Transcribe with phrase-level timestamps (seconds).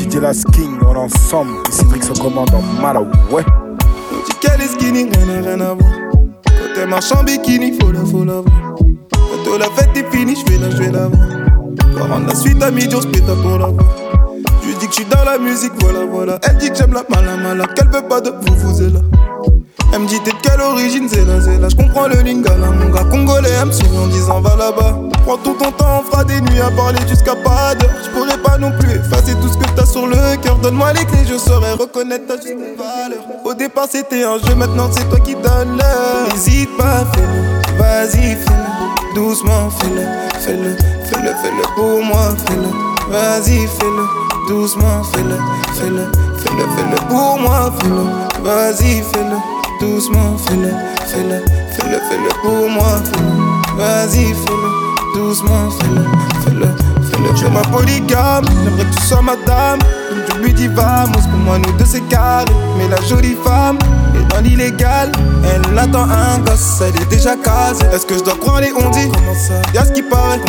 [0.00, 1.52] DJ Las King, on ensemble.
[1.68, 2.96] Et Cédric se commande en mal,
[3.30, 3.44] ouais.
[4.42, 6.88] Est skinny, rien n'a rien à voir.
[6.88, 8.74] Marche en bikini, faut la, faut la voir.
[9.44, 11.28] Quand la fête est finie, j'vais la, j'vais la voir.
[11.96, 13.84] Pour rendre la suite à midi, on se pour la voir.
[14.62, 16.38] Je dis que je suis dans la musique, voilà, voilà.
[16.48, 19.00] Elle dit que j'aime la mala, mala, qu'elle veut pas de vous, vous êtes là.
[19.92, 21.68] Elle me dit t'es de quelle origine, c'est là, c'est là.
[21.68, 24.98] J'comprends le lingala, mon gars congolais, elle me en disant va là-bas.
[25.26, 27.90] Prends tout ton temps, on fera des nuits à parler jusqu'à pas d'heure.
[28.04, 28.49] J'pourrais pas
[30.62, 33.20] Donne-moi les clés, je saurais reconnaître ta juste valeur.
[33.44, 36.28] Au départ c'était un jeu, maintenant c'est toi qui donnes l'heure.
[36.32, 39.14] N'hésite pas, fais-le, vas-y, fais-le.
[39.14, 40.02] Doucement, fais-le,
[40.40, 42.68] fais-le, fais-le, fais-le pour moi, fais-le.
[43.10, 44.06] Vas-y, fais-le,
[44.48, 45.36] doucement, fais-le,
[45.74, 46.04] fais-le,
[46.38, 48.44] fais-le, fais-le pour moi, fais-le.
[48.44, 49.36] Vas-y, fais-le
[49.80, 50.68] doucement, fais-le,
[51.06, 51.42] fais-le,
[51.72, 53.76] fais-le, fais-le pour moi, fais-le.
[53.76, 56.04] Vas-y, fais-le, doucement, fais-le,
[56.44, 56.66] fais-le,
[57.10, 57.36] fais-le.
[57.36, 59.78] Je ma polygame, j'aimerais que tu sois madame.
[60.42, 62.46] Lui dis vamos, pour moi nous deux c'est carré.
[62.78, 63.78] Mais la jolie femme
[64.14, 65.12] est dans l'illégal.
[65.44, 67.84] Elle attend un gosse, elle est déjà casée.
[67.92, 69.60] Est-ce que je dois croire les on dit Comment ça?
[69.74, 70.40] Y'a ce qui paraît,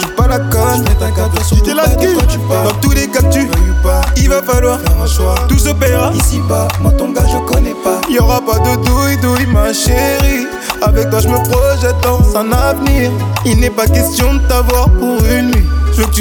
[0.00, 0.84] je pas la conne.
[0.84, 3.46] le la tu Dans tous les cas tu
[3.82, 5.34] pas, il va falloir faire un choix.
[5.48, 6.68] Tout se paiera ici bas.
[6.80, 8.00] Moi ton gars je connais pas.
[8.10, 10.46] Y aura pas de douille douille ma chérie.
[10.82, 13.10] Avec toi je me projette dans un avenir.
[13.44, 15.66] Il n'est pas question de t'avoir pour une nuit.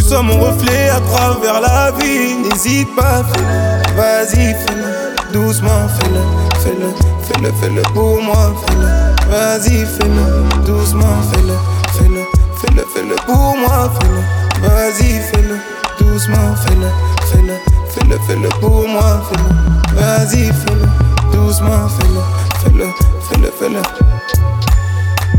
[0.08, 2.36] Sois mon reflet à travers la vie.
[2.38, 5.34] N'hésite pas, fais-le, vas-y, fais-le.
[5.34, 6.22] Doucement, fais-le,
[6.62, 8.86] fais-le, fais-le, fais-le pour moi, fais-le.
[9.32, 11.56] Vas-y, fais-le, doucement, fais-le,
[11.98, 12.24] fais-le,
[12.62, 14.68] fais-le, fais-le pour moi, fais-le.
[14.68, 15.58] Vas-y, fais-le,
[16.00, 16.90] doucement, fais-le,
[17.32, 17.56] fais-le,
[17.90, 20.00] fais-le, fais-le pour moi, fais-le.
[20.00, 20.88] Vas-y, fais-le,
[21.34, 22.22] doucement, fais-le,
[22.64, 22.88] fais-le,
[23.28, 23.82] fais-le, fais-le.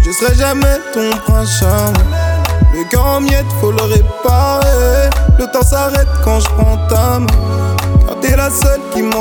[0.05, 2.26] Je serai jamais ton prince charmant.
[2.75, 5.11] Le cœur en miettes, faut le réparer.
[5.39, 7.27] Le temps s'arrête quand je prends ta main.
[8.07, 9.17] Car t'es la seule qui me.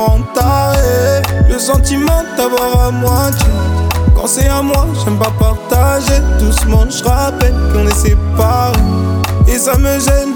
[1.49, 3.47] Le sentiment d'avoir à moitié.
[4.15, 6.19] Quand c'est à moi, j'aime pas partager.
[6.39, 8.77] Doucement, je rappelle qu'on est séparés.
[9.47, 10.33] Et ça me gêne.